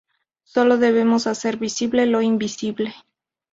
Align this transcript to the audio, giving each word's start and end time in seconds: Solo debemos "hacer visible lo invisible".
Solo 0.45 0.79
debemos 0.79 1.27
"hacer 1.27 1.57
visible 1.57 2.07
lo 2.07 2.23
invisible". 2.23 2.95